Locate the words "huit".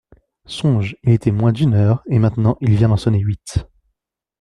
3.19-3.59